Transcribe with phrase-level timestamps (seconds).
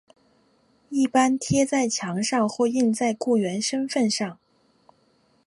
[0.89, 4.39] 一般贴在墙上或印在雇员身份上。